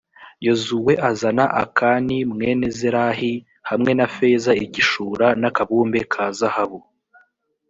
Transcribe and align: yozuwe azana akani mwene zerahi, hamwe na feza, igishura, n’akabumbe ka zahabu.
yozuwe 0.45 0.93
azana 1.09 1.45
akani 1.63 2.17
mwene 2.31 2.65
zerahi, 2.77 3.33
hamwe 3.69 3.91
na 3.99 4.07
feza, 4.15 4.51
igishura, 4.65 5.27
n’akabumbe 5.41 5.99
ka 6.11 6.25
zahabu. 6.39 6.79